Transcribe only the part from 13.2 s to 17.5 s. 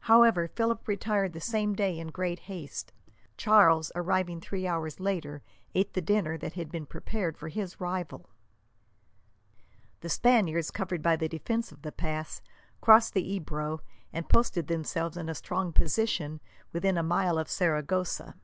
Ebro and posted themselves in a strong position within a mile of